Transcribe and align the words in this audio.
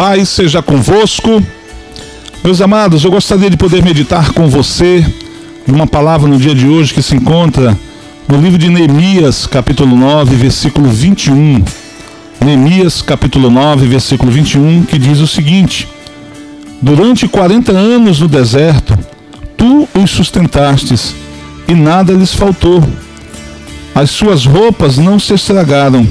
paz 0.00 0.30
seja 0.30 0.62
convosco. 0.62 1.42
Meus 2.42 2.62
amados, 2.62 3.04
eu 3.04 3.10
gostaria 3.10 3.50
de 3.50 3.56
poder 3.58 3.84
meditar 3.84 4.32
com 4.32 4.48
você 4.48 5.06
numa 5.66 5.86
palavra 5.86 6.26
no 6.26 6.38
dia 6.38 6.54
de 6.54 6.66
hoje 6.66 6.94
que 6.94 7.02
se 7.02 7.14
encontra 7.14 7.78
no 8.26 8.40
livro 8.40 8.56
de 8.56 8.70
Neemias, 8.70 9.46
capítulo 9.46 9.94
9, 9.94 10.36
versículo 10.36 10.88
21. 10.88 11.62
Neemias, 12.42 13.02
capítulo 13.02 13.50
9, 13.50 13.86
versículo 13.88 14.32
21, 14.32 14.84
que 14.84 14.98
diz 14.98 15.18
o 15.18 15.26
seguinte: 15.26 15.86
Durante 16.80 17.28
40 17.28 17.70
anos 17.70 18.20
no 18.20 18.26
deserto, 18.26 18.98
tu 19.54 19.86
os 19.94 20.10
sustentastes 20.10 21.14
e 21.68 21.74
nada 21.74 22.14
lhes 22.14 22.32
faltou. 22.32 22.82
As 23.94 24.08
suas 24.08 24.46
roupas 24.46 24.96
não 24.96 25.20
se 25.20 25.34
estragaram 25.34 26.08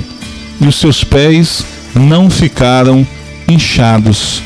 e 0.61 0.67
os 0.67 0.75
seus 0.75 1.03
pés 1.03 1.65
não 1.95 2.29
ficaram 2.29 3.03
inchados. 3.49 4.41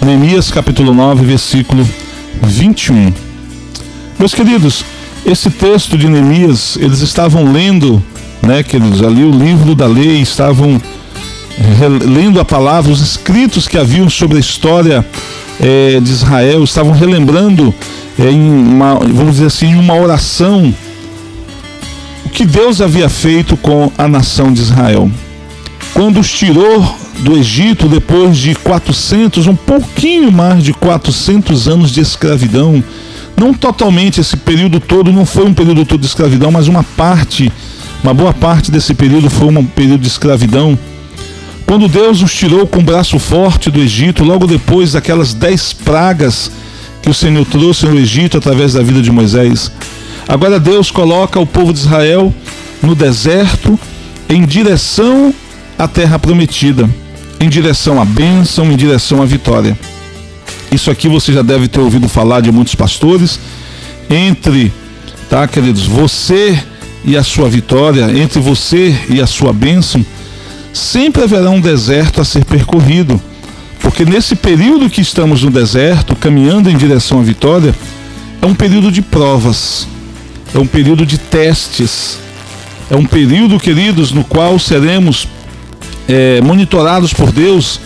Neemias 0.00 0.50
capítulo 0.50 0.92
9, 0.92 1.24
versículo 1.24 1.88
21. 2.42 3.12
Meus 4.18 4.34
queridos, 4.34 4.84
esse 5.24 5.50
texto 5.50 5.96
de 5.96 6.08
Neemias, 6.08 6.76
eles 6.80 7.00
estavam 7.00 7.52
lendo, 7.52 8.02
né, 8.42 8.62
queridos, 8.62 9.02
ali 9.02 9.24
o 9.24 9.30
livro 9.30 9.74
da 9.74 9.86
lei, 9.86 10.20
estavam 10.20 10.80
eh, 11.58 11.88
lendo 12.04 12.40
a 12.40 12.44
palavra, 12.44 12.90
os 12.90 13.00
escritos 13.00 13.68
que 13.68 13.78
haviam 13.78 14.10
sobre 14.10 14.36
a 14.38 14.40
história 14.40 15.06
é, 15.60 16.00
de 16.00 16.10
Israel, 16.10 16.64
estavam 16.64 16.92
relembrando 16.92 17.72
é, 18.18 18.30
em 18.30 18.40
uma, 18.40 18.94
vamos 18.94 19.34
dizer 19.34 19.46
assim, 19.46 19.66
em 19.66 19.78
uma 19.78 19.94
oração 19.94 20.74
o 22.24 22.28
que 22.28 22.44
Deus 22.44 22.80
havia 22.80 23.08
feito 23.08 23.56
com 23.56 23.92
a 23.96 24.08
nação 24.08 24.52
de 24.52 24.60
Israel. 24.60 25.10
Quando 25.94 26.18
os 26.18 26.30
tirou 26.32 27.01
do 27.20 27.36
Egito 27.36 27.88
depois 27.88 28.36
de 28.36 28.54
400, 28.54 29.46
um 29.46 29.54
pouquinho 29.54 30.32
mais 30.32 30.62
de 30.64 30.72
400 30.72 31.68
anos 31.68 31.90
de 31.90 32.00
escravidão. 32.00 32.82
Não 33.36 33.54
totalmente 33.54 34.20
esse 34.20 34.36
período 34.36 34.80
todo, 34.80 35.12
não 35.12 35.24
foi 35.24 35.46
um 35.46 35.54
período 35.54 35.84
todo 35.84 36.00
de 36.00 36.06
escravidão, 36.06 36.50
mas 36.50 36.68
uma 36.68 36.82
parte, 36.82 37.50
uma 38.02 38.12
boa 38.12 38.32
parte 38.32 38.70
desse 38.70 38.94
período 38.94 39.30
foi 39.30 39.48
um 39.48 39.64
período 39.64 40.00
de 40.00 40.08
escravidão. 40.08 40.78
Quando 41.66 41.88
Deus 41.88 42.22
os 42.22 42.34
tirou 42.34 42.66
com 42.66 42.80
o 42.80 42.82
braço 42.82 43.18
forte 43.18 43.70
do 43.70 43.80
Egito, 43.80 44.24
logo 44.24 44.46
depois 44.46 44.92
daquelas 44.92 45.32
dez 45.32 45.72
pragas 45.72 46.50
que 47.00 47.10
o 47.10 47.14
Senhor 47.14 47.44
trouxe 47.46 47.86
no 47.86 47.98
Egito 47.98 48.36
através 48.36 48.74
da 48.74 48.82
vida 48.82 49.00
de 49.00 49.10
Moisés. 49.10 49.72
Agora 50.28 50.60
Deus 50.60 50.90
coloca 50.90 51.40
o 51.40 51.46
povo 51.46 51.72
de 51.72 51.80
Israel 51.80 52.32
no 52.82 52.94
deserto 52.94 53.78
em 54.28 54.44
direção 54.44 55.34
à 55.78 55.88
terra 55.88 56.18
prometida 56.18 56.88
em 57.40 57.48
direção 57.48 58.00
à 58.00 58.04
bênção, 58.04 58.70
em 58.70 58.76
direção 58.76 59.20
à 59.20 59.24
vitória. 59.24 59.76
Isso 60.70 60.90
aqui 60.90 61.08
você 61.08 61.32
já 61.32 61.42
deve 61.42 61.68
ter 61.68 61.80
ouvido 61.80 62.08
falar 62.08 62.40
de 62.40 62.52
muitos 62.52 62.74
pastores. 62.74 63.38
Entre, 64.08 64.72
tá, 65.28 65.46
queridos, 65.48 65.84
você 65.84 66.58
e 67.04 67.16
a 67.16 67.22
sua 67.24 67.48
vitória, 67.48 68.16
entre 68.16 68.40
você 68.40 68.96
e 69.10 69.20
a 69.20 69.26
sua 69.26 69.52
bênção, 69.52 70.04
sempre 70.72 71.24
haverá 71.24 71.50
um 71.50 71.60
deserto 71.60 72.20
a 72.20 72.24
ser 72.24 72.44
percorrido. 72.44 73.20
Porque 73.80 74.04
nesse 74.04 74.36
período 74.36 74.88
que 74.88 75.00
estamos 75.00 75.42
no 75.42 75.50
deserto, 75.50 76.14
caminhando 76.14 76.70
em 76.70 76.76
direção 76.76 77.18
à 77.18 77.22
vitória, 77.22 77.74
é 78.40 78.46
um 78.46 78.54
período 78.54 78.90
de 78.90 79.02
provas, 79.02 79.86
é 80.54 80.58
um 80.58 80.66
período 80.66 81.04
de 81.04 81.18
testes, 81.18 82.18
é 82.88 82.96
um 82.96 83.04
período, 83.04 83.58
queridos, 83.58 84.12
no 84.12 84.22
qual 84.22 84.58
seremos 84.58 85.26
é, 86.12 86.42
monitorados 86.42 87.14
por 87.14 87.32
Deus 87.32 87.80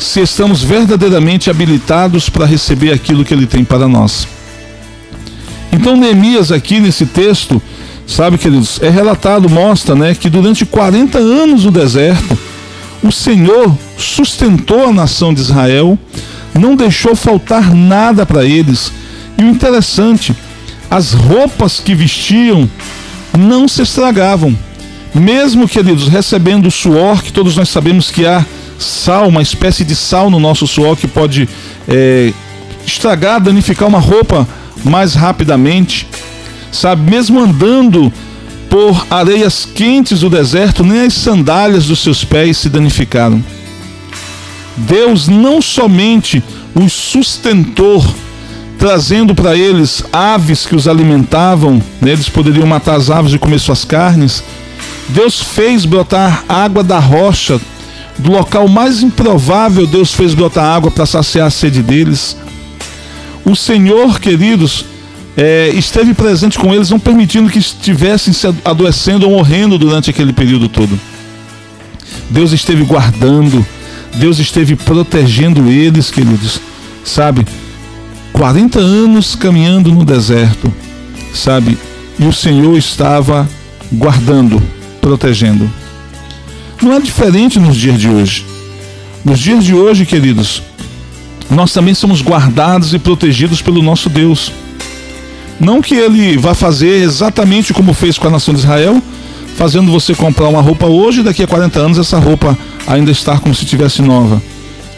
se 0.00 0.20
estamos 0.20 0.64
verdadeiramente 0.64 1.48
habilitados 1.48 2.28
para 2.28 2.44
receber 2.44 2.92
aquilo 2.92 3.24
que 3.24 3.32
Ele 3.32 3.46
tem 3.46 3.64
para 3.64 3.86
nós. 3.86 4.26
Então 5.72 5.96
Neemias 5.96 6.50
aqui 6.50 6.80
nesse 6.80 7.06
texto, 7.06 7.62
sabe 8.04 8.36
queridos, 8.36 8.80
é 8.82 8.90
relatado, 8.90 9.48
mostra 9.48 9.94
né, 9.94 10.12
que 10.12 10.28
durante 10.28 10.66
40 10.66 11.18
anos 11.18 11.64
no 11.66 11.70
deserto, 11.70 12.36
o 13.00 13.12
Senhor 13.12 13.72
sustentou 13.96 14.88
a 14.88 14.92
nação 14.92 15.32
de 15.32 15.40
Israel, 15.40 15.96
não 16.52 16.74
deixou 16.74 17.14
faltar 17.14 17.72
nada 17.72 18.26
para 18.26 18.44
eles. 18.44 18.92
E 19.36 19.44
o 19.44 19.48
interessante, 19.48 20.34
as 20.90 21.12
roupas 21.12 21.78
que 21.78 21.94
vestiam 21.94 22.68
não 23.32 23.68
se 23.68 23.82
estragavam 23.82 24.56
mesmo, 25.14 25.68
queridos, 25.68 26.08
recebendo 26.08 26.66
o 26.66 26.70
suor, 26.70 27.22
que 27.22 27.32
todos 27.32 27.56
nós 27.56 27.68
sabemos 27.68 28.10
que 28.10 28.26
há 28.26 28.44
sal, 28.78 29.28
uma 29.28 29.42
espécie 29.42 29.84
de 29.84 29.96
sal 29.96 30.30
no 30.30 30.38
nosso 30.38 30.66
suor 30.66 30.96
que 30.96 31.08
pode 31.08 31.48
é, 31.88 32.32
estragar, 32.86 33.40
danificar 33.40 33.88
uma 33.88 33.98
roupa 33.98 34.46
mais 34.84 35.14
rapidamente, 35.14 36.06
sabe? 36.70 37.10
Mesmo 37.10 37.40
andando 37.40 38.12
por 38.68 39.06
areias 39.10 39.64
quentes 39.64 40.20
do 40.20 40.30
deserto, 40.30 40.84
nem 40.84 41.06
as 41.06 41.14
sandálias 41.14 41.86
dos 41.86 42.00
seus 42.00 42.24
pés 42.24 42.58
se 42.58 42.68
danificaram. 42.68 43.42
Deus 44.76 45.26
não 45.26 45.60
somente 45.60 46.42
os 46.74 46.92
sustentou, 46.92 48.04
trazendo 48.78 49.34
para 49.34 49.56
eles 49.56 50.04
aves 50.12 50.64
que 50.64 50.76
os 50.76 50.86
alimentavam, 50.86 51.82
né? 52.00 52.12
eles 52.12 52.28
poderiam 52.28 52.66
matar 52.66 52.94
as 52.94 53.10
aves 53.10 53.32
e 53.32 53.38
comer 53.38 53.58
suas 53.58 53.84
carnes, 53.84 54.44
Deus 55.08 55.40
fez 55.40 55.84
brotar 55.84 56.44
água 56.48 56.84
da 56.84 56.98
rocha, 56.98 57.60
do 58.18 58.32
local 58.32 58.68
mais 58.68 59.02
improvável, 59.02 59.86
Deus 59.86 60.12
fez 60.12 60.34
brotar 60.34 60.64
água 60.64 60.90
para 60.90 61.06
saciar 61.06 61.46
a 61.46 61.50
sede 61.50 61.82
deles. 61.82 62.36
O 63.44 63.56
Senhor, 63.56 64.20
queridos, 64.20 64.84
é, 65.36 65.70
esteve 65.70 66.12
presente 66.12 66.58
com 66.58 66.74
eles, 66.74 66.90
não 66.90 66.98
permitindo 66.98 67.48
que 67.48 67.58
estivessem 67.58 68.32
se 68.32 68.46
adoecendo 68.64 69.26
ou 69.26 69.36
morrendo 69.36 69.78
durante 69.78 70.10
aquele 70.10 70.32
período 70.32 70.68
todo. 70.68 70.98
Deus 72.28 72.52
esteve 72.52 72.82
guardando, 72.84 73.64
Deus 74.16 74.38
esteve 74.38 74.76
protegendo 74.76 75.70
eles, 75.70 76.10
queridos, 76.10 76.60
sabe? 77.04 77.46
40 78.32 78.78
anos 78.78 79.34
caminhando 79.34 79.90
no 79.90 80.04
deserto, 80.04 80.72
sabe? 81.32 81.78
E 82.18 82.26
o 82.26 82.32
Senhor 82.32 82.76
estava 82.76 83.48
guardando 83.92 84.60
protegendo. 85.00 85.70
Não 86.82 86.92
é 86.92 87.00
diferente 87.00 87.58
nos 87.58 87.76
dias 87.76 88.00
de 88.00 88.08
hoje. 88.08 88.46
Nos 89.24 89.38
dias 89.38 89.64
de 89.64 89.74
hoje, 89.74 90.06
queridos, 90.06 90.62
nós 91.50 91.72
também 91.72 91.94
somos 91.94 92.22
guardados 92.22 92.94
e 92.94 92.98
protegidos 92.98 93.60
pelo 93.60 93.82
nosso 93.82 94.08
Deus. 94.08 94.52
Não 95.58 95.82
que 95.82 95.94
ele 95.94 96.36
vá 96.36 96.54
fazer 96.54 97.02
exatamente 97.02 97.72
como 97.72 97.92
fez 97.92 98.16
com 98.16 98.28
a 98.28 98.30
nação 98.30 98.54
de 98.54 98.60
Israel, 98.60 99.02
fazendo 99.56 99.90
você 99.90 100.14
comprar 100.14 100.48
uma 100.48 100.60
roupa 100.60 100.86
hoje 100.86 101.20
e 101.20 101.24
daqui 101.24 101.42
a 101.42 101.46
40 101.46 101.80
anos 101.80 101.98
essa 101.98 102.18
roupa 102.18 102.56
ainda 102.86 103.10
estar 103.10 103.40
como 103.40 103.54
se 103.54 103.64
tivesse 103.64 104.02
nova. 104.02 104.40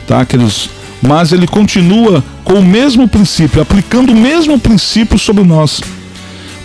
Tá, 0.07 0.25
queridos? 0.27 0.69
Mas 1.01 1.33
ele 1.33 1.47
continua 1.47 2.23
com 2.45 2.55
o 2.55 2.65
mesmo 2.65 3.09
princípio, 3.09 3.63
aplicando 3.63 4.13
o 4.13 4.17
mesmo 4.17 4.59
princípio 4.59 5.19
sobre 5.19 5.45
nós. 5.45 5.81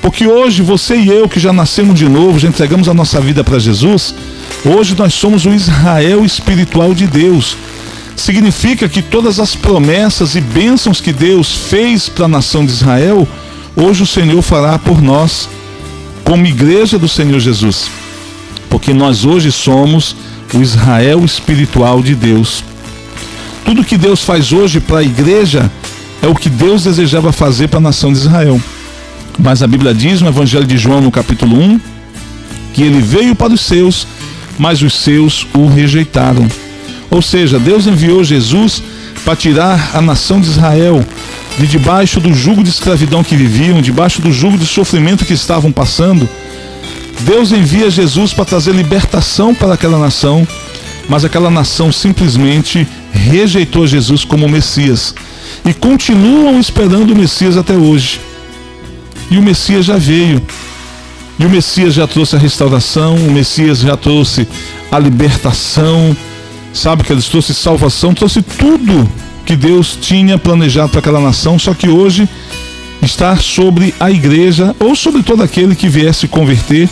Porque 0.05 0.27
hoje 0.27 0.61
você 0.61 0.95
e 0.97 1.07
eu 1.07 1.27
que 1.27 1.39
já 1.39 1.51
nascemos 1.51 1.97
de 1.97 2.07
novo, 2.07 2.37
já 2.37 2.47
entregamos 2.47 2.87
a 2.87 2.93
nossa 2.93 3.19
vida 3.19 3.43
para 3.43 3.57
Jesus, 3.57 4.13
hoje 4.63 4.93
nós 4.95 5.15
somos 5.15 5.47
o 5.47 5.49
Israel 5.49 6.23
espiritual 6.23 6.93
de 6.93 7.07
Deus. 7.07 7.57
Significa 8.15 8.87
que 8.87 9.01
todas 9.01 9.39
as 9.39 9.55
promessas 9.55 10.35
e 10.35 10.41
bênçãos 10.41 11.01
que 11.01 11.11
Deus 11.11 11.51
fez 11.51 12.07
para 12.07 12.25
a 12.25 12.27
nação 12.27 12.63
de 12.63 12.71
Israel, 12.71 13.27
hoje 13.75 14.03
o 14.03 14.05
Senhor 14.05 14.39
fará 14.43 14.77
por 14.77 15.01
nós, 15.01 15.49
como 16.23 16.45
igreja 16.45 16.99
do 16.99 17.09
Senhor 17.09 17.39
Jesus. 17.39 17.89
Porque 18.69 18.93
nós 18.93 19.25
hoje 19.25 19.51
somos 19.51 20.15
o 20.53 20.61
Israel 20.61 21.25
espiritual 21.25 22.03
de 22.03 22.13
Deus. 22.13 22.63
Tudo 23.65 23.83
que 23.83 23.97
Deus 23.97 24.21
faz 24.21 24.53
hoje 24.53 24.79
para 24.79 24.99
a 24.99 25.03
igreja 25.03 25.71
é 26.21 26.27
o 26.27 26.35
que 26.35 26.47
Deus 26.47 26.83
desejava 26.83 27.31
fazer 27.31 27.69
para 27.69 27.79
a 27.79 27.81
nação 27.81 28.13
de 28.13 28.19
Israel. 28.19 28.61
Mas 29.37 29.61
a 29.61 29.67
Bíblia 29.67 29.93
diz 29.93 30.21
no 30.21 30.29
Evangelho 30.29 30.65
de 30.65 30.77
João, 30.77 31.01
no 31.01 31.11
capítulo 31.11 31.59
1, 31.59 31.79
que 32.73 32.83
ele 32.83 33.01
veio 33.01 33.35
para 33.35 33.53
os 33.53 33.61
seus, 33.61 34.07
mas 34.57 34.81
os 34.81 34.93
seus 34.93 35.45
o 35.53 35.67
rejeitaram. 35.67 36.47
Ou 37.09 37.21
seja, 37.21 37.59
Deus 37.59 37.87
enviou 37.87 38.23
Jesus 38.23 38.81
para 39.23 39.35
tirar 39.35 39.91
a 39.93 40.01
nação 40.01 40.39
de 40.39 40.47
Israel 40.47 41.03
de 41.57 41.67
debaixo 41.67 42.19
do 42.19 42.33
jugo 42.33 42.63
de 42.63 42.69
escravidão 42.69 43.23
que 43.23 43.35
viviam, 43.35 43.81
debaixo 43.81 44.21
do 44.21 44.31
jugo 44.31 44.57
de 44.57 44.65
sofrimento 44.65 45.25
que 45.25 45.33
estavam 45.33 45.71
passando. 45.71 46.27
Deus 47.21 47.51
envia 47.51 47.89
Jesus 47.89 48.33
para 48.33 48.45
trazer 48.45 48.73
libertação 48.73 49.55
para 49.55 49.73
aquela 49.73 49.97
nação, 49.97 50.45
mas 51.07 51.23
aquela 51.23 51.49
nação 51.49 51.91
simplesmente 51.91 52.85
rejeitou 53.11 53.87
Jesus 53.87 54.25
como 54.25 54.49
Messias 54.49 55.15
e 55.63 55.73
continuam 55.73 56.59
esperando 56.59 57.11
o 57.11 57.15
Messias 57.15 57.55
até 57.55 57.73
hoje. 57.73 58.19
E 59.29 59.37
o 59.37 59.41
Messias 59.41 59.85
já 59.85 59.97
veio. 59.97 60.41
E 61.37 61.45
o 61.45 61.49
Messias 61.49 61.93
já 61.93 62.07
trouxe 62.07 62.35
a 62.35 62.39
restauração, 62.39 63.15
o 63.15 63.31
Messias 63.31 63.79
já 63.79 63.97
trouxe 63.97 64.47
a 64.91 64.97
libertação, 64.97 66.15
sabe 66.73 67.03
que 67.03 67.11
eles 67.11 67.25
trouxe 67.25 67.53
salvação, 67.53 68.13
trouxe 68.13 68.41
tudo 68.41 69.09
que 69.45 69.55
Deus 69.55 69.97
tinha 69.99 70.37
planejado 70.37 70.89
para 70.89 70.99
aquela 70.99 71.19
nação, 71.19 71.59
só 71.59 71.73
que 71.73 71.89
hoje 71.89 72.27
está 73.01 73.35
sobre 73.35 73.93
a 73.99 74.09
igreja 74.09 74.75
ou 74.79 74.95
sobre 74.95 75.21
todo 75.23 75.43
aquele 75.43 75.75
que 75.75 75.89
viesse 75.89 76.27
converter 76.27 76.89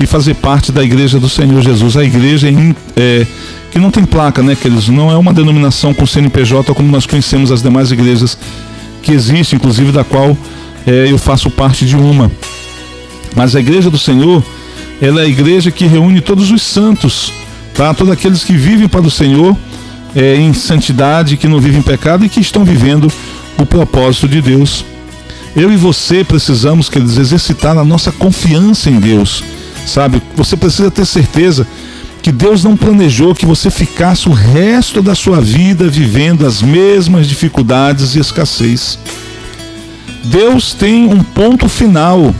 e 0.00 0.06
fazer 0.06 0.34
parte 0.34 0.72
da 0.72 0.82
igreja 0.82 1.18
do 1.20 1.28
Senhor 1.28 1.62
Jesus. 1.62 1.96
A 1.96 2.04
igreja 2.04 2.48
é, 2.96 3.26
que 3.70 3.78
não 3.78 3.90
tem 3.90 4.04
placa, 4.04 4.42
né, 4.42 4.54
queridos? 4.54 4.88
Não 4.88 5.10
é 5.10 5.16
uma 5.16 5.32
denominação 5.32 5.94
com 5.94 6.06
CNPJ 6.06 6.74
como 6.74 6.90
nós 6.90 7.06
conhecemos 7.06 7.50
as 7.50 7.62
demais 7.62 7.90
igrejas 7.90 8.36
que 9.02 9.12
existem, 9.12 9.56
inclusive 9.56 9.92
da 9.92 10.04
qual 10.04 10.36
é, 10.86 11.10
eu 11.10 11.18
faço 11.18 11.50
parte 11.50 11.86
de 11.86 11.96
uma. 11.96 12.30
Mas 13.34 13.56
a 13.56 13.60
igreja 13.60 13.90
do 13.90 13.98
Senhor, 13.98 14.42
ela 15.00 15.20
é 15.20 15.24
a 15.24 15.28
igreja 15.28 15.70
que 15.70 15.86
reúne 15.86 16.20
todos 16.20 16.50
os 16.50 16.62
santos, 16.62 17.32
tá? 17.74 17.92
Todos 17.92 18.12
aqueles 18.12 18.44
que 18.44 18.52
vivem 18.52 18.88
para 18.88 19.00
o 19.00 19.10
Senhor 19.10 19.56
é, 20.14 20.36
em 20.36 20.52
santidade, 20.52 21.36
que 21.36 21.48
não 21.48 21.60
vivem 21.60 21.80
em 21.80 21.82
pecado 21.82 22.24
e 22.24 22.28
que 22.28 22.40
estão 22.40 22.64
vivendo 22.64 23.12
o 23.58 23.66
propósito 23.66 24.28
de 24.28 24.40
Deus. 24.40 24.84
Eu 25.56 25.72
e 25.72 25.76
você 25.76 26.24
precisamos, 26.24 26.88
queridos, 26.88 27.16
exercitar 27.16 27.76
a 27.78 27.84
nossa 27.84 28.10
confiança 28.12 28.90
em 28.90 28.98
Deus, 28.98 29.42
sabe? 29.86 30.20
Você 30.36 30.56
precisa 30.56 30.90
ter 30.90 31.06
certeza 31.06 31.66
que 32.22 32.32
Deus 32.32 32.64
não 32.64 32.76
planejou 32.76 33.34
que 33.34 33.44
você 33.44 33.70
ficasse 33.70 34.28
o 34.28 34.32
resto 34.32 35.02
da 35.02 35.14
sua 35.14 35.40
vida 35.40 35.88
vivendo 35.88 36.46
as 36.46 36.62
mesmas 36.62 37.28
dificuldades 37.28 38.16
e 38.16 38.18
escassez. 38.18 38.98
Deus 40.24 40.72
tem 40.72 41.06
um 41.06 41.22
ponto 41.22 41.68
final 41.68 42.34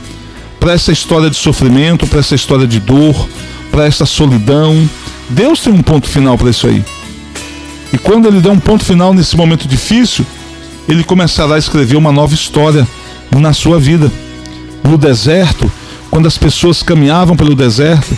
para 0.58 0.72
essa 0.72 0.90
história 0.90 1.28
de 1.28 1.36
sofrimento, 1.36 2.06
para 2.06 2.20
essa 2.20 2.34
história 2.34 2.66
de 2.66 2.80
dor, 2.80 3.28
para 3.70 3.84
essa 3.86 4.06
solidão. 4.06 4.88
Deus 5.28 5.60
tem 5.60 5.72
um 5.72 5.82
ponto 5.82 6.08
final 6.08 6.38
para 6.38 6.50
isso 6.50 6.66
aí. 6.66 6.82
E 7.92 7.98
quando 7.98 8.26
ele 8.26 8.40
der 8.40 8.50
um 8.50 8.58
ponto 8.58 8.84
final 8.84 9.12
nesse 9.12 9.36
momento 9.36 9.68
difícil, 9.68 10.24
ele 10.88 11.04
começará 11.04 11.56
a 11.56 11.58
escrever 11.58 11.96
uma 11.96 12.10
nova 12.10 12.34
história 12.34 12.86
na 13.30 13.52
sua 13.52 13.78
vida. 13.78 14.10
No 14.82 14.96
deserto, 14.96 15.70
quando 16.10 16.26
as 16.26 16.38
pessoas 16.38 16.82
caminhavam 16.82 17.36
pelo 17.36 17.54
deserto, 17.54 18.16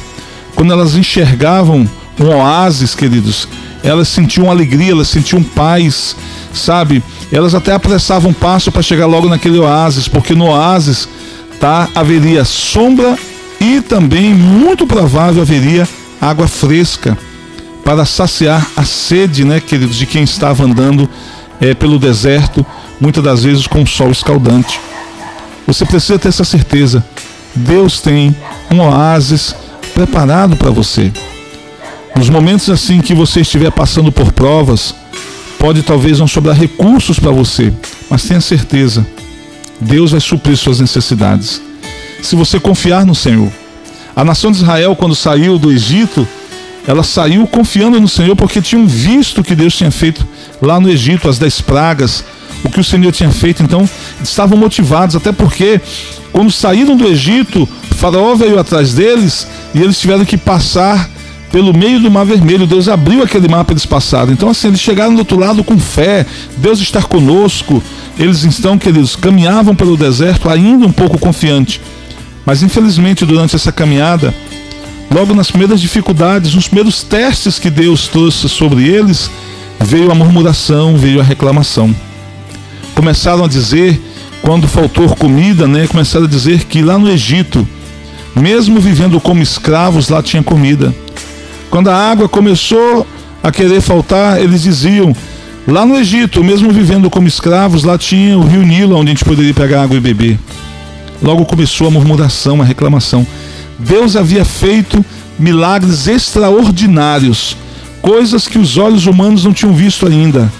quando 0.54 0.72
elas 0.72 0.94
enxergavam 0.94 1.88
um 2.18 2.26
oásis, 2.28 2.94
queridos, 2.94 3.48
elas 3.86 4.08
sentiam 4.08 4.50
alegria, 4.50 4.90
elas 4.90 5.08
sentiam 5.08 5.40
paz, 5.42 6.16
sabe? 6.52 7.02
Elas 7.30 7.54
até 7.54 7.72
apressavam 7.72 8.32
passo 8.32 8.72
para 8.72 8.82
chegar 8.82 9.06
logo 9.06 9.28
naquele 9.28 9.58
oásis, 9.58 10.08
porque 10.08 10.34
no 10.34 10.46
oásis 10.46 11.08
tá 11.60 11.88
haveria 11.94 12.44
sombra 12.44 13.16
e 13.60 13.80
também 13.80 14.34
muito 14.34 14.86
provável 14.86 15.40
haveria 15.40 15.88
água 16.20 16.48
fresca 16.48 17.16
para 17.84 18.04
saciar 18.04 18.66
a 18.76 18.84
sede, 18.84 19.44
né, 19.44 19.60
queridos, 19.60 19.96
de 19.96 20.04
quem 20.04 20.24
estava 20.24 20.64
andando 20.64 21.08
é, 21.60 21.72
pelo 21.72 21.98
deserto, 21.98 22.66
muitas 23.00 23.22
das 23.22 23.44
vezes 23.44 23.68
com 23.68 23.82
o 23.82 23.86
sol 23.86 24.10
escaldante. 24.10 24.80
Você 25.64 25.86
precisa 25.86 26.18
ter 26.18 26.28
essa 26.28 26.44
certeza. 26.44 27.04
Deus 27.54 28.00
tem 28.00 28.34
um 28.70 28.80
oásis 28.80 29.54
preparado 29.94 30.56
para 30.56 30.70
você. 30.70 31.12
Nos 32.16 32.30
momentos 32.30 32.70
assim 32.70 33.02
que 33.02 33.14
você 33.14 33.42
estiver 33.42 33.70
passando 33.70 34.10
por 34.10 34.32
provas, 34.32 34.94
pode 35.58 35.82
talvez 35.82 36.18
não 36.18 36.26
sobrar 36.26 36.56
recursos 36.56 37.18
para 37.18 37.30
você, 37.30 37.70
mas 38.08 38.24
tenha 38.24 38.40
certeza, 38.40 39.06
Deus 39.78 40.12
vai 40.12 40.20
suprir 40.20 40.56
suas 40.56 40.80
necessidades. 40.80 41.60
Se 42.22 42.34
você 42.34 42.58
confiar 42.58 43.04
no 43.04 43.14
Senhor. 43.14 43.52
A 44.16 44.24
nação 44.24 44.50
de 44.50 44.56
Israel, 44.56 44.96
quando 44.96 45.14
saiu 45.14 45.58
do 45.58 45.70
Egito, 45.70 46.26
ela 46.86 47.02
saiu 47.02 47.46
confiando 47.46 48.00
no 48.00 48.08
Senhor 48.08 48.34
porque 48.34 48.62
tinham 48.62 48.86
visto 48.86 49.42
o 49.42 49.44
que 49.44 49.54
Deus 49.54 49.76
tinha 49.76 49.90
feito 49.90 50.26
lá 50.62 50.80
no 50.80 50.88
Egito, 50.88 51.28
as 51.28 51.38
dez 51.38 51.60
pragas, 51.60 52.24
o 52.64 52.70
que 52.70 52.80
o 52.80 52.84
Senhor 52.84 53.12
tinha 53.12 53.30
feito. 53.30 53.62
Então, 53.62 53.86
estavam 54.22 54.56
motivados, 54.56 55.16
até 55.16 55.32
porque 55.32 55.82
quando 56.32 56.50
saíram 56.50 56.96
do 56.96 57.06
Egito, 57.06 57.68
Faraó 57.96 58.34
veio 58.34 58.58
atrás 58.58 58.94
deles 58.94 59.46
e 59.74 59.82
eles 59.82 60.00
tiveram 60.00 60.24
que 60.24 60.38
passar 60.38 61.10
pelo 61.56 61.72
meio 61.72 61.98
do 61.98 62.10
Mar 62.10 62.26
Vermelho. 62.26 62.66
Deus 62.66 62.86
abriu 62.86 63.22
aquele 63.22 63.48
mar 63.48 63.64
para 63.64 63.72
eles 63.72 63.86
passarem. 63.86 64.34
Então, 64.34 64.50
assim, 64.50 64.68
eles 64.68 64.78
chegaram 64.78 65.14
do 65.14 65.20
outro 65.20 65.38
lado 65.38 65.64
com 65.64 65.78
fé, 65.78 66.26
Deus 66.58 66.80
está 66.80 67.00
conosco. 67.00 67.82
Eles 68.18 68.44
então, 68.44 68.76
queridos, 68.76 69.16
caminhavam 69.16 69.74
pelo 69.74 69.96
deserto 69.96 70.50
ainda 70.50 70.84
um 70.84 70.92
pouco 70.92 71.18
confiante. 71.18 71.80
Mas, 72.44 72.62
infelizmente, 72.62 73.24
durante 73.24 73.56
essa 73.56 73.72
caminhada, 73.72 74.34
logo 75.10 75.34
nas 75.34 75.50
primeiras 75.50 75.80
dificuldades, 75.80 76.52
nos 76.52 76.68
primeiros 76.68 77.02
testes 77.02 77.58
que 77.58 77.70
Deus 77.70 78.06
trouxe 78.06 78.50
sobre 78.50 78.86
eles, 78.86 79.30
veio 79.80 80.12
a 80.12 80.14
murmuração, 80.14 80.98
veio 80.98 81.20
a 81.20 81.24
reclamação. 81.24 81.96
Começaram 82.94 83.46
a 83.46 83.48
dizer 83.48 83.98
quando 84.42 84.68
faltou 84.68 85.08
comida, 85.16 85.66
né, 85.66 85.86
começaram 85.86 86.26
a 86.26 86.28
dizer 86.28 86.64
que 86.64 86.82
lá 86.82 86.98
no 86.98 87.10
Egito, 87.10 87.66
mesmo 88.34 88.78
vivendo 88.78 89.18
como 89.18 89.42
escravos, 89.42 90.10
lá 90.10 90.22
tinha 90.22 90.42
comida. 90.42 90.94
Quando 91.76 91.90
a 91.90 92.10
água 92.10 92.26
começou 92.26 93.06
a 93.42 93.52
querer 93.52 93.82
faltar, 93.82 94.40
eles 94.40 94.62
diziam: 94.62 95.14
lá 95.68 95.84
no 95.84 95.94
Egito, 95.98 96.42
mesmo 96.42 96.70
vivendo 96.70 97.10
como 97.10 97.28
escravos, 97.28 97.84
lá 97.84 97.98
tinha 97.98 98.38
o 98.38 98.46
rio 98.46 98.62
Nilo, 98.62 98.96
onde 98.96 99.10
a 99.10 99.14
gente 99.14 99.26
poderia 99.26 99.52
pegar 99.52 99.82
água 99.82 99.94
e 99.94 100.00
beber. 100.00 100.38
Logo 101.22 101.44
começou 101.44 101.88
a 101.88 101.90
murmuração, 101.90 102.62
a 102.62 102.64
reclamação. 102.64 103.26
Deus 103.78 104.16
havia 104.16 104.42
feito 104.42 105.04
milagres 105.38 106.06
extraordinários, 106.06 107.54
coisas 108.00 108.48
que 108.48 108.58
os 108.58 108.78
olhos 108.78 109.04
humanos 109.04 109.44
não 109.44 109.52
tinham 109.52 109.74
visto 109.74 110.06
ainda. 110.06 110.50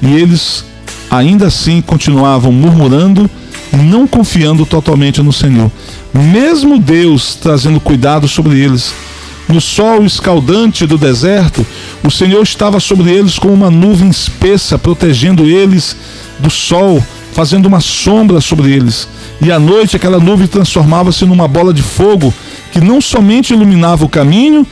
E 0.00 0.14
eles 0.14 0.64
ainda 1.10 1.48
assim 1.48 1.80
continuavam 1.80 2.52
murmurando 2.52 3.28
e 3.72 3.76
não 3.78 4.06
confiando 4.06 4.64
totalmente 4.64 5.20
no 5.20 5.32
Senhor. 5.32 5.72
Mesmo 6.12 6.78
Deus 6.78 7.34
trazendo 7.34 7.80
cuidado 7.80 8.28
sobre 8.28 8.60
eles, 8.60 8.94
no 9.48 9.60
sol 9.60 10.04
escaldante 10.04 10.86
do 10.86 10.96
deserto, 10.96 11.66
o 12.02 12.10
Senhor 12.10 12.42
estava 12.42 12.80
sobre 12.80 13.10
eles 13.10 13.38
com 13.38 13.48
uma 13.48 13.70
nuvem 13.70 14.08
espessa, 14.08 14.78
protegendo 14.78 15.44
eles 15.44 15.96
do 16.38 16.50
sol, 16.50 17.04
fazendo 17.32 17.66
uma 17.66 17.80
sombra 17.80 18.40
sobre 18.40 18.72
eles. 18.72 19.06
E 19.40 19.52
à 19.52 19.58
noite 19.58 19.96
aquela 19.96 20.18
nuvem 20.18 20.46
transformava-se 20.46 21.24
numa 21.24 21.46
bola 21.46 21.74
de 21.74 21.82
fogo 21.82 22.32
que 22.74 22.80
não 22.80 23.00
somente 23.00 23.52
iluminava 23.52 24.04
o 24.04 24.08
caminho, 24.08 24.66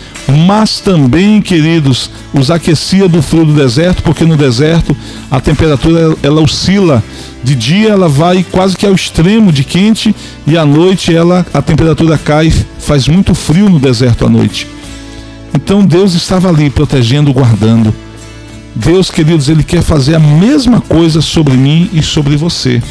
mas 0.45 0.81
também, 0.81 1.41
queridos, 1.41 2.11
os 2.35 2.51
aquecia 2.51 3.07
do 3.07 3.23
frio 3.23 3.45
do 3.45 3.53
deserto, 3.53 4.03
porque 4.03 4.25
no 4.25 4.37
deserto 4.37 4.97
a 5.31 5.39
temperatura 5.39 6.17
ela 6.21 6.41
oscila. 6.41 7.01
De 7.45 7.55
dia 7.55 7.91
ela 7.91 8.09
vai 8.09 8.45
quase 8.51 8.77
que 8.77 8.85
ao 8.85 8.93
extremo 8.93 9.53
de 9.53 9.63
quente 9.63 10.13
e 10.45 10.59
à 10.59 10.67
noite 10.67 11.15
ela 11.15 11.47
a 11.55 11.63
temperatura 11.63 12.19
cai, 12.19 12.53
faz 12.81 13.07
muito 13.07 13.37
frio 13.37 13.69
no 13.71 13.79
deserto 13.79 14.27
à 14.27 14.29
noite. 14.29 14.67
Então 15.55 15.85
Deus 15.85 16.15
estava 16.15 16.49
ali 16.49 16.71
protegendo, 16.71 17.33
guardando. 17.33 17.95
Deus, 18.75 19.13
queridos, 19.13 19.49
ele 19.49 19.63
quer 19.63 19.81
fazer 19.81 20.17
a 20.17 20.21
mesma 20.21 20.81
coisa 20.81 21.21
sobre 21.21 21.57
mim 21.57 21.89
e 21.93 22.03
sobre 22.03 22.37
você. 22.37 22.83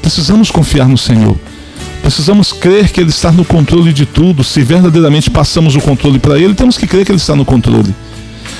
Precisamos 0.00 0.50
confiar 0.50 0.88
no 0.88 0.96
Senhor. 0.96 1.36
Precisamos 2.02 2.52
crer 2.52 2.90
que 2.90 3.00
Ele 3.00 3.10
está 3.10 3.30
no 3.30 3.44
controle 3.44 3.92
de 3.92 4.04
tudo. 4.04 4.42
Se 4.42 4.62
verdadeiramente 4.62 5.30
passamos 5.30 5.76
o 5.76 5.80
controle 5.80 6.18
para 6.18 6.38
Ele, 6.38 6.52
temos 6.52 6.76
que 6.76 6.86
crer 6.86 7.06
que 7.06 7.12
Ele 7.12 7.18
está 7.18 7.36
no 7.36 7.44
controle. 7.44 7.94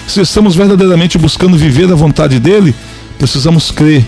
Se 0.06 0.20
estamos 0.20 0.54
verdadeiramente 0.54 1.18
buscando 1.18 1.58
viver 1.58 1.90
a 1.90 1.94
vontade 1.94 2.38
dEle, 2.38 2.74
precisamos 3.18 3.70
crer 3.70 4.04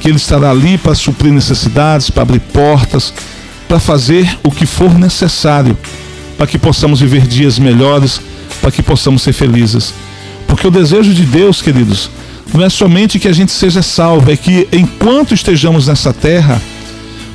que 0.00 0.08
Ele 0.08 0.16
estará 0.16 0.50
ali 0.50 0.76
para 0.76 0.94
suprir 0.94 1.32
necessidades, 1.32 2.10
para 2.10 2.22
abrir 2.22 2.40
portas, 2.40 3.14
para 3.68 3.78
fazer 3.78 4.38
o 4.42 4.50
que 4.50 4.66
for 4.66 4.92
necessário, 4.98 5.78
para 6.36 6.46
que 6.46 6.58
possamos 6.58 7.00
viver 7.00 7.26
dias 7.26 7.58
melhores, 7.58 8.20
para 8.60 8.72
que 8.72 8.82
possamos 8.82 9.22
ser 9.22 9.32
felizes. 9.32 9.94
Porque 10.48 10.66
o 10.66 10.70
desejo 10.70 11.14
de 11.14 11.22
Deus, 11.22 11.62
queridos, 11.62 12.10
não 12.52 12.64
é 12.64 12.68
somente 12.68 13.18
que 13.18 13.28
a 13.28 13.32
gente 13.32 13.52
seja 13.52 13.82
salvo, 13.82 14.30
é 14.30 14.36
que 14.36 14.68
enquanto 14.72 15.32
estejamos 15.32 15.86
nessa 15.86 16.12
terra, 16.12 16.60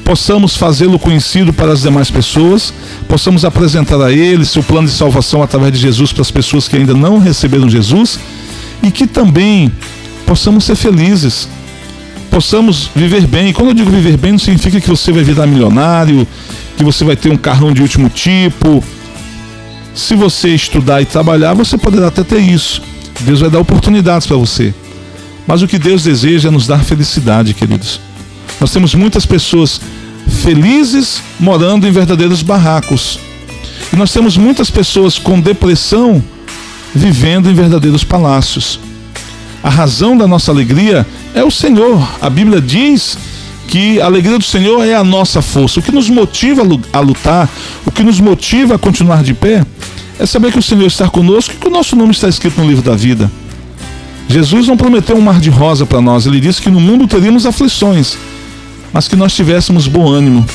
possamos 0.09 0.57
fazê-lo 0.57 0.97
conhecido 0.97 1.53
para 1.53 1.71
as 1.71 1.83
demais 1.83 2.09
pessoas, 2.09 2.73
possamos 3.07 3.45
apresentar 3.45 4.01
a 4.01 4.11
Ele 4.11 4.43
seu 4.43 4.63
plano 4.63 4.87
de 4.87 4.93
salvação 4.95 5.43
através 5.43 5.71
de 5.71 5.77
Jesus 5.77 6.11
para 6.11 6.23
as 6.23 6.31
pessoas 6.31 6.67
que 6.67 6.75
ainda 6.75 6.95
não 6.95 7.19
receberam 7.19 7.69
Jesus 7.69 8.19
e 8.81 8.89
que 8.89 9.05
também 9.05 9.71
possamos 10.25 10.63
ser 10.63 10.75
felizes, 10.75 11.47
possamos 12.31 12.89
viver 12.95 13.27
bem. 13.27 13.53
quando 13.53 13.67
eu 13.67 13.73
digo 13.75 13.91
viver 13.91 14.17
bem, 14.17 14.31
não 14.31 14.39
significa 14.39 14.81
que 14.81 14.89
você 14.89 15.11
vai 15.11 15.23
virar 15.23 15.45
milionário, 15.45 16.27
que 16.75 16.83
você 16.83 17.03
vai 17.03 17.15
ter 17.15 17.31
um 17.31 17.37
carrão 17.37 17.71
de 17.71 17.83
último 17.83 18.09
tipo. 18.09 18.83
Se 19.93 20.15
você 20.15 20.55
estudar 20.55 21.03
e 21.03 21.05
trabalhar, 21.05 21.53
você 21.53 21.77
poderá 21.77 22.07
até 22.07 22.23
ter 22.23 22.39
isso. 22.39 22.81
Deus 23.19 23.41
vai 23.41 23.49
dar 23.51 23.59
oportunidades 23.59 24.25
para 24.25 24.37
você. 24.37 24.73
Mas 25.45 25.61
o 25.61 25.67
que 25.67 25.77
Deus 25.77 26.01
deseja 26.01 26.49
é 26.49 26.51
nos 26.51 26.65
dar 26.65 26.83
felicidade, 26.83 27.53
queridos. 27.53 28.01
Nós 28.59 28.71
temos 28.71 28.95
muitas 28.95 29.23
pessoas 29.23 29.79
felizes 30.29 31.21
morando 31.39 31.87
em 31.87 31.91
verdadeiros 31.91 32.41
barracos. 32.41 33.19
E 33.91 33.95
nós 33.95 34.11
temos 34.11 34.37
muitas 34.37 34.69
pessoas 34.69 35.17
com 35.17 35.39
depressão 35.39 36.23
vivendo 36.93 37.49
em 37.49 37.53
verdadeiros 37.53 38.03
palácios. 38.03 38.79
A 39.63 39.69
razão 39.69 40.17
da 40.17 40.27
nossa 40.27 40.51
alegria 40.51 41.05
é 41.33 41.43
o 41.43 41.51
Senhor. 41.51 42.07
A 42.21 42.29
Bíblia 42.29 42.61
diz 42.61 43.17
que 43.67 44.01
a 44.01 44.05
alegria 44.05 44.37
do 44.37 44.43
Senhor 44.43 44.83
é 44.85 44.95
a 44.95 45.03
nossa 45.03 45.41
força. 45.41 45.79
O 45.79 45.83
que 45.83 45.91
nos 45.91 46.09
motiva 46.09 46.63
a 46.93 46.99
lutar, 46.99 47.49
o 47.85 47.91
que 47.91 48.03
nos 48.03 48.19
motiva 48.19 48.75
a 48.75 48.79
continuar 48.79 49.23
de 49.23 49.33
pé, 49.33 49.65
é 50.17 50.25
saber 50.25 50.51
que 50.51 50.59
o 50.59 50.63
Senhor 50.63 50.87
está 50.87 51.07
conosco 51.07 51.53
e 51.53 51.57
que 51.57 51.67
o 51.67 51.71
nosso 51.71 51.95
nome 51.95 52.11
está 52.11 52.27
escrito 52.27 52.59
no 52.59 52.67
livro 52.67 52.83
da 52.83 52.95
vida. 52.95 53.31
Jesus 54.27 54.67
não 54.67 54.77
prometeu 54.77 55.17
um 55.17 55.21
mar 55.21 55.39
de 55.39 55.49
rosa 55.49 55.85
para 55.85 56.01
nós, 56.01 56.25
ele 56.25 56.39
disse 56.39 56.61
que 56.61 56.69
no 56.69 56.79
mundo 56.79 57.07
teríamos 57.07 57.45
aflições, 57.47 58.15
mas 58.93 59.07
que 59.07 59.15
nós 59.15 59.33
tivéssemos 59.33 59.87
bom 59.87 60.07
ânimo, 60.07 60.45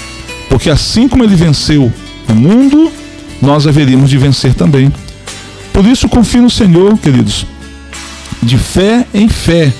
porque 0.48 0.70
assim 0.70 1.08
como 1.08 1.24
ele 1.24 1.36
venceu 1.36 1.92
o 2.28 2.34
mundo, 2.34 2.90
nós 3.40 3.66
haveríamos 3.66 4.10
de 4.10 4.18
vencer 4.18 4.54
também. 4.54 4.92
Por 5.72 5.84
isso, 5.86 6.08
confie 6.08 6.40
no 6.40 6.50
Senhor, 6.50 6.96
queridos, 6.98 7.46
de 8.42 8.56
fé 8.56 9.06
em 9.12 9.28
fé. 9.28 9.72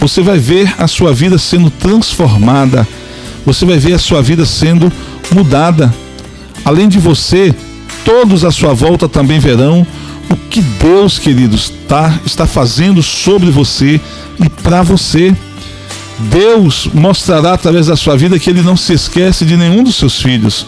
Você 0.00 0.22
vai 0.22 0.38
ver 0.38 0.74
a 0.78 0.86
sua 0.86 1.12
vida 1.12 1.38
sendo 1.38 1.70
transformada, 1.70 2.86
você 3.44 3.64
vai 3.64 3.78
ver 3.78 3.94
a 3.94 3.98
sua 3.98 4.22
vida 4.22 4.44
sendo 4.44 4.92
mudada. 5.30 5.94
Além 6.64 6.88
de 6.88 6.98
você, 6.98 7.54
todos 8.04 8.44
à 8.44 8.50
sua 8.50 8.72
volta 8.72 9.08
também 9.08 9.38
verão 9.38 9.86
o 10.30 10.36
que 10.36 10.60
Deus, 10.60 11.18
queridos, 11.18 11.72
tá, 11.88 12.18
está 12.24 12.46
fazendo 12.46 13.02
sobre 13.02 13.50
você 13.50 14.00
e 14.42 14.48
para 14.48 14.82
você. 14.82 15.34
Deus 16.18 16.88
mostrará 16.92 17.54
através 17.54 17.86
da 17.86 17.96
sua 17.96 18.16
vida 18.16 18.38
que 18.38 18.48
Ele 18.48 18.62
não 18.62 18.76
se 18.76 18.92
esquece 18.92 19.44
de 19.44 19.56
nenhum 19.56 19.82
dos 19.82 19.96
seus 19.96 20.20
filhos. 20.20 20.66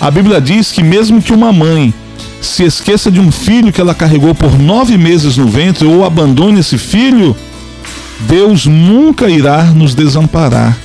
A 0.00 0.10
Bíblia 0.10 0.40
diz 0.40 0.72
que 0.72 0.82
mesmo 0.82 1.22
que 1.22 1.32
uma 1.32 1.52
mãe 1.52 1.92
se 2.40 2.64
esqueça 2.64 3.10
de 3.10 3.18
um 3.18 3.32
filho 3.32 3.72
que 3.72 3.80
ela 3.80 3.94
carregou 3.94 4.34
por 4.34 4.58
nove 4.58 4.98
meses 4.98 5.36
no 5.36 5.48
ventre 5.48 5.86
ou 5.86 6.04
abandone 6.04 6.60
esse 6.60 6.76
filho, 6.76 7.34
Deus 8.20 8.66
nunca 8.66 9.28
irá 9.28 9.64
nos 9.64 9.94
desamparar. 9.94 10.76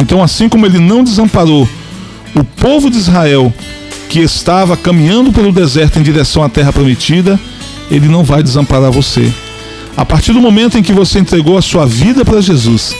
Então, 0.00 0.22
assim 0.22 0.48
como 0.48 0.66
Ele 0.66 0.78
não 0.78 1.04
desamparou 1.04 1.68
o 2.34 2.42
povo 2.42 2.90
de 2.90 2.98
Israel 2.98 3.52
que 4.08 4.20
estava 4.20 4.76
caminhando 4.76 5.32
pelo 5.32 5.52
deserto 5.52 5.98
em 5.98 6.02
direção 6.02 6.42
à 6.42 6.48
terra 6.48 6.72
prometida, 6.72 7.38
ele 7.90 8.08
não 8.08 8.24
vai 8.24 8.42
desamparar 8.42 8.90
você. 8.90 9.32
A 9.96 10.04
partir 10.04 10.32
do 10.32 10.40
momento 10.40 10.78
em 10.78 10.82
que 10.82 10.92
você 10.92 11.18
entregou 11.18 11.58
a 11.58 11.62
sua 11.62 11.86
vida 11.86 12.24
para 12.24 12.40
Jesus, 12.40 12.94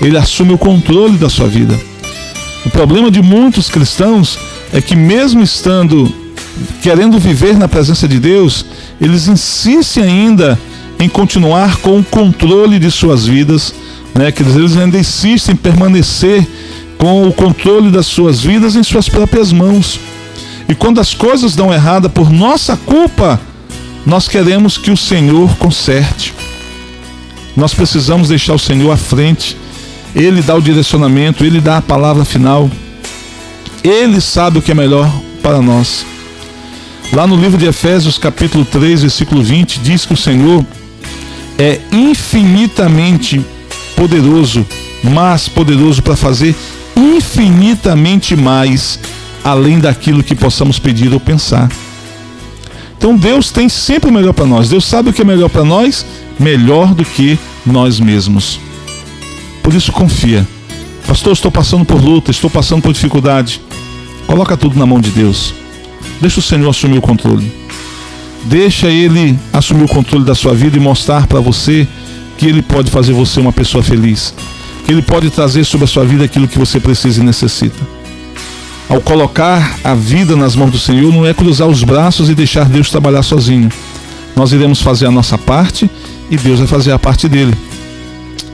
ele 0.00 0.16
assume 0.16 0.52
o 0.52 0.58
controle 0.58 1.18
da 1.18 1.28
sua 1.28 1.48
vida. 1.48 1.78
O 2.64 2.70
problema 2.70 3.10
de 3.10 3.20
muitos 3.20 3.68
cristãos 3.68 4.38
é 4.72 4.80
que, 4.80 4.94
mesmo 4.94 5.42
estando 5.42 6.12
querendo 6.82 7.18
viver 7.18 7.56
na 7.56 7.68
presença 7.68 8.06
de 8.08 8.18
Deus, 8.18 8.64
eles 9.00 9.28
insistem 9.28 10.04
ainda 10.04 10.58
em 10.98 11.08
continuar 11.08 11.76
com 11.76 11.98
o 11.98 12.04
controle 12.04 12.78
de 12.78 12.90
suas 12.90 13.26
vidas, 13.26 13.74
né? 14.14 14.32
que 14.32 14.42
eles 14.42 14.76
ainda 14.76 14.98
insistem 14.98 15.54
em 15.54 15.56
permanecer 15.56 16.46
com 16.98 17.28
o 17.28 17.32
controle 17.32 17.90
das 17.90 18.06
suas 18.06 18.40
vidas 18.40 18.74
em 18.74 18.82
suas 18.82 19.08
próprias 19.08 19.52
mãos. 19.52 20.00
E 20.68 20.74
quando 20.74 21.00
as 21.00 21.14
coisas 21.14 21.54
dão 21.54 21.72
errada 21.72 22.08
por 22.08 22.30
nossa 22.30 22.76
culpa, 22.76 23.40
nós 24.08 24.26
queremos 24.26 24.78
que 24.78 24.90
o 24.90 24.96
Senhor 24.96 25.54
conserte. 25.58 26.32
Nós 27.54 27.74
precisamos 27.74 28.30
deixar 28.30 28.54
o 28.54 28.58
Senhor 28.58 28.90
à 28.90 28.96
frente. 28.96 29.54
Ele 30.14 30.40
dá 30.40 30.56
o 30.56 30.62
direcionamento, 30.62 31.44
ele 31.44 31.60
dá 31.60 31.76
a 31.76 31.82
palavra 31.82 32.24
final. 32.24 32.70
Ele 33.84 34.18
sabe 34.18 34.58
o 34.58 34.62
que 34.62 34.72
é 34.72 34.74
melhor 34.74 35.12
para 35.42 35.60
nós. 35.60 36.06
Lá 37.12 37.26
no 37.26 37.36
livro 37.36 37.58
de 37.58 37.66
Efésios, 37.66 38.16
capítulo 38.16 38.64
3, 38.64 39.02
versículo 39.02 39.42
20, 39.42 39.78
diz 39.80 40.06
que 40.06 40.14
o 40.14 40.16
Senhor 40.16 40.64
é 41.58 41.78
infinitamente 41.92 43.44
poderoso, 43.94 44.66
mais 45.04 45.50
poderoso 45.50 46.02
para 46.02 46.16
fazer 46.16 46.56
infinitamente 46.96 48.34
mais 48.34 48.98
além 49.44 49.78
daquilo 49.78 50.22
que 50.22 50.34
possamos 50.34 50.78
pedir 50.78 51.12
ou 51.12 51.20
pensar. 51.20 51.68
Então 52.98 53.16
Deus 53.16 53.52
tem 53.52 53.68
sempre 53.68 54.10
o 54.10 54.12
melhor 54.12 54.32
para 54.32 54.44
nós. 54.44 54.68
Deus 54.68 54.84
sabe 54.84 55.10
o 55.10 55.12
que 55.12 55.22
é 55.22 55.24
melhor 55.24 55.48
para 55.48 55.64
nós, 55.64 56.04
melhor 56.38 56.92
do 56.92 57.04
que 57.04 57.38
nós 57.64 58.00
mesmos. 58.00 58.60
Por 59.62 59.72
isso 59.72 59.92
confia. 59.92 60.46
Pastor, 61.06 61.32
estou 61.32 61.50
passando 61.50 61.84
por 61.84 62.02
luta, 62.02 62.32
estou 62.32 62.50
passando 62.50 62.82
por 62.82 62.92
dificuldade. 62.92 63.62
Coloca 64.26 64.56
tudo 64.56 64.76
na 64.76 64.84
mão 64.84 65.00
de 65.00 65.10
Deus. 65.10 65.54
Deixa 66.20 66.40
o 66.40 66.42
Senhor 66.42 66.68
assumir 66.68 66.98
o 66.98 67.02
controle. 67.02 67.50
Deixa 68.44 68.88
Ele 68.88 69.38
assumir 69.52 69.84
o 69.84 69.88
controle 69.88 70.24
da 70.24 70.34
sua 70.34 70.54
vida 70.54 70.76
e 70.76 70.80
mostrar 70.80 71.26
para 71.26 71.40
você 71.40 71.86
que 72.36 72.46
Ele 72.46 72.62
pode 72.62 72.90
fazer 72.90 73.12
você 73.12 73.38
uma 73.38 73.52
pessoa 73.52 73.82
feliz. 73.82 74.34
Que 74.84 74.92
Ele 74.92 75.02
pode 75.02 75.30
trazer 75.30 75.64
sobre 75.64 75.84
a 75.84 75.88
sua 75.88 76.04
vida 76.04 76.24
aquilo 76.24 76.48
que 76.48 76.58
você 76.58 76.80
precisa 76.80 77.20
e 77.20 77.24
necessita. 77.24 77.97
Ao 78.88 79.02
colocar 79.02 79.78
a 79.84 79.94
vida 79.94 80.34
nas 80.34 80.56
mãos 80.56 80.70
do 80.70 80.78
Senhor, 80.78 81.12
não 81.12 81.26
é 81.26 81.34
cruzar 81.34 81.68
os 81.68 81.84
braços 81.84 82.30
e 82.30 82.34
deixar 82.34 82.64
Deus 82.64 82.90
trabalhar 82.90 83.22
sozinho. 83.22 83.68
Nós 84.34 84.50
iremos 84.50 84.80
fazer 84.80 85.04
a 85.04 85.10
nossa 85.10 85.36
parte 85.36 85.90
e 86.30 86.36
Deus 86.38 86.58
vai 86.58 86.66
fazer 86.66 86.92
a 86.92 86.98
parte 86.98 87.28
dele. 87.28 87.54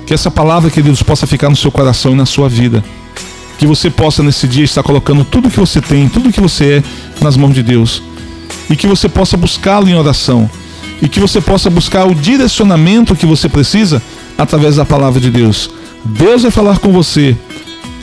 Que 0.05 0.13
essa 0.13 0.33
palavra, 0.33 0.71
queridos, 0.71 1.05
possa 1.05 1.25
ficar 1.25 1.49
no 1.49 1.57
seu 1.57 1.71
coração 1.71 2.13
e 2.13 2.17
na 2.17 2.27
sua 2.27 2.49
vida. 2.49 2.83
Que 3.59 3.67
você 3.67 3.89
possa 3.89 4.25
nesse 4.25 4.49
dia 4.49 4.65
estar 4.65 4.83
colocando 4.83 5.25
tudo 5.25 5.49
que 5.49 5.61
você 5.61 5.81
tem, 5.81 6.09
tudo 6.09 6.33
que 6.33 6.41
você 6.41 6.83
é 6.83 7.23
nas 7.23 7.37
mãos 7.37 7.55
de 7.55 7.63
Deus. 7.63 8.03
E 8.69 8.75
que 8.75 8.89
você 8.89 9.09
possa 9.09 9.37
buscá-lo 9.37 9.89
em 9.89 9.95
oração. 9.95 10.51
E 11.01 11.09
que 11.09 11.21
você 11.21 11.41
possa 11.41 11.71
buscar 11.71 12.07
o 12.07 12.15
direcionamento 12.15 13.15
que 13.15 13.25
você 13.25 13.49
precisa 13.49 14.03
através 14.37 14.77
da 14.77 14.85
palavra 14.85 15.21
de 15.21 15.31
Deus. 15.31 15.71
Deus 16.05 16.43
vai 16.43 16.51
falar 16.51 16.81
com 16.81 16.91
você 16.91 17.37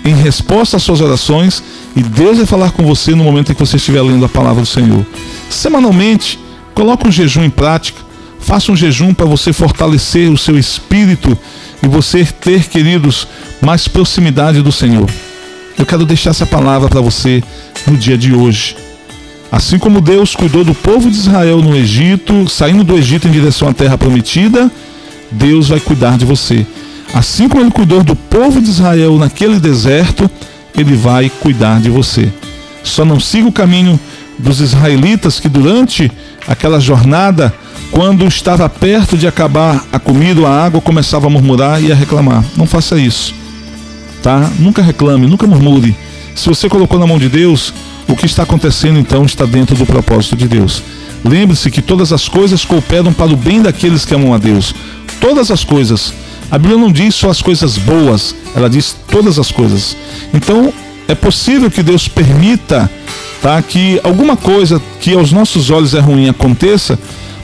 em 0.03 0.15
resposta 0.15 0.77
às 0.77 0.83
suas 0.83 1.01
orações 1.01 1.63
e 1.95 2.01
Deus 2.01 2.37
vai 2.37 2.45
falar 2.45 2.71
com 2.71 2.83
você 2.83 3.11
no 3.11 3.23
momento 3.23 3.51
em 3.51 3.55
que 3.55 3.59
você 3.59 3.77
estiver 3.77 4.01
lendo 4.01 4.25
a 4.25 4.29
palavra 4.29 4.61
do 4.61 4.67
Senhor. 4.67 5.05
Semanalmente, 5.49 6.39
coloque 6.73 7.07
um 7.07 7.11
jejum 7.11 7.43
em 7.43 7.49
prática. 7.49 7.99
Faça 8.39 8.71
um 8.71 8.75
jejum 8.75 9.13
para 9.13 9.25
você 9.25 9.53
fortalecer 9.53 10.31
o 10.31 10.37
seu 10.37 10.57
espírito 10.57 11.37
e 11.83 11.87
você 11.87 12.25
ter, 12.25 12.63
queridos, 12.67 13.27
mais 13.61 13.87
proximidade 13.87 14.61
do 14.61 14.71
Senhor. 14.71 15.09
Eu 15.77 15.85
quero 15.85 16.05
deixar 16.05 16.31
essa 16.31 16.45
palavra 16.45 16.89
para 16.89 17.01
você 17.01 17.43
no 17.85 17.97
dia 17.97 18.17
de 18.17 18.33
hoje. 18.33 18.75
Assim 19.51 19.77
como 19.77 19.99
Deus 19.99 20.33
cuidou 20.33 20.63
do 20.63 20.73
povo 20.73 21.09
de 21.09 21.17
Israel 21.17 21.61
no 21.61 21.75
Egito, 21.75 22.47
saindo 22.47 22.83
do 22.83 22.95
Egito 22.97 23.27
em 23.27 23.31
direção 23.31 23.67
à 23.67 23.73
terra 23.73 23.97
prometida, 23.97 24.71
Deus 25.29 25.69
vai 25.69 25.79
cuidar 25.79 26.17
de 26.17 26.25
você. 26.25 26.65
Assim 27.13 27.49
como 27.49 27.61
ele 27.61 27.71
cuidou 27.71 28.03
do 28.03 28.15
povo 28.15 28.61
de 28.61 28.69
Israel 28.69 29.17
naquele 29.17 29.59
deserto, 29.59 30.29
ele 30.75 30.95
vai 30.95 31.29
cuidar 31.29 31.81
de 31.81 31.89
você. 31.89 32.31
Só 32.83 33.03
não 33.03 33.19
siga 33.19 33.47
o 33.47 33.51
caminho 33.51 33.99
dos 34.39 34.59
israelitas 34.59 35.39
que 35.39 35.49
durante 35.49 36.11
aquela 36.47 36.79
jornada, 36.79 37.53
quando 37.91 38.25
estava 38.25 38.67
perto 38.69 39.17
de 39.17 39.27
acabar 39.27 39.85
a 39.91 39.99
comida 39.99 40.41
ou 40.41 40.47
a 40.47 40.65
água, 40.65 40.81
começava 40.81 41.27
a 41.27 41.29
murmurar 41.29 41.83
e 41.83 41.91
a 41.91 41.95
reclamar. 41.95 42.43
Não 42.55 42.65
faça 42.65 42.97
isso. 42.97 43.33
Tá? 44.23 44.49
Nunca 44.57 44.81
reclame, 44.81 45.27
nunca 45.27 45.45
murmure. 45.45 45.95
Se 46.35 46.47
você 46.47 46.69
colocou 46.69 46.97
na 46.97 47.05
mão 47.05 47.19
de 47.19 47.27
Deus, 47.27 47.73
o 48.07 48.15
que 48.15 48.25
está 48.25 48.43
acontecendo 48.43 48.97
então 48.97 49.25
está 49.25 49.45
dentro 49.45 49.75
do 49.75 49.85
propósito 49.85 50.35
de 50.35 50.47
Deus. 50.47 50.81
Lembre-se 51.23 51.69
que 51.69 51.81
todas 51.81 52.11
as 52.11 52.27
coisas 52.27 52.65
cooperam 52.65 53.13
para 53.13 53.31
o 53.31 53.37
bem 53.37 53.61
daqueles 53.61 54.05
que 54.05 54.15
amam 54.15 54.33
a 54.33 54.37
Deus. 54.37 54.73
Todas 55.19 55.51
as 55.51 55.63
coisas 55.63 56.13
a 56.51 56.57
Bíblia 56.57 56.77
não 56.77 56.91
diz 56.91 57.15
só 57.15 57.29
as 57.29 57.41
coisas 57.41 57.77
boas, 57.77 58.35
ela 58.53 58.69
diz 58.69 58.93
todas 59.09 59.39
as 59.39 59.49
coisas. 59.49 59.95
Então, 60.33 60.73
é 61.07 61.15
possível 61.15 61.71
que 61.71 61.81
Deus 61.81 62.09
permita 62.09 62.91
tá, 63.41 63.61
que 63.61 63.99
alguma 64.03 64.35
coisa 64.35 64.81
que 64.99 65.13
aos 65.13 65.31
nossos 65.31 65.69
olhos 65.69 65.93
é 65.93 65.99
ruim 65.99 66.27
aconteça, 66.27 66.99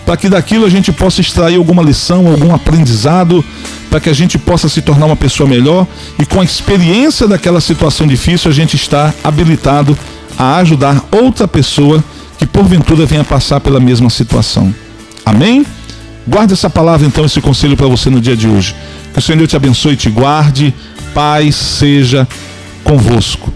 para 0.06 0.16
que 0.16 0.30
daquilo 0.30 0.66
a 0.66 0.70
gente 0.70 0.92
possa 0.92 1.22
extrair 1.22 1.56
alguma 1.58 1.82
lição, 1.82 2.28
algum 2.28 2.54
aprendizado, 2.54 3.44
para 3.90 4.00
que 4.00 4.10
a 4.10 4.14
gente 4.14 4.38
possa 4.38 4.70
se 4.70 4.82
tornar 4.82 5.06
uma 5.06 5.16
pessoa 5.16 5.48
melhor 5.50 5.88
e 6.20 6.26
com 6.26 6.40
a 6.42 6.44
experiência 6.44 7.28
daquela 7.28 7.60
situação 7.62 8.06
difícil 8.06 8.52
a 8.52 8.54
gente 8.54 8.76
está 8.76 9.14
habilitado 9.24 9.98
a 10.38 10.58
ajudar 10.58 11.04
outra 11.12 11.48
pessoa 11.48 12.04
que 12.38 12.46
porventura 12.46 13.06
venha 13.06 13.24
passar 13.24 13.60
pela 13.60 13.80
mesma 13.80 14.10
situação. 14.10 14.74
Amém? 15.26 15.66
Guarde 16.28 16.54
essa 16.54 16.70
palavra 16.70 17.08
então, 17.08 17.26
esse 17.26 17.40
conselho 17.40 17.78
para 17.78 17.88
você 17.88 18.10
no 18.10 18.20
dia 18.20 18.36
de 18.36 18.48
hoje. 18.48 18.76
Que 19.18 19.20
o 19.20 19.24
Senhor 19.24 19.48
te 19.48 19.56
abençoe 19.56 19.94
e 19.94 19.98
te 19.98 20.12
guarde. 20.12 20.72
Paz 21.12 21.56
seja 21.56 22.28
convosco. 22.84 23.52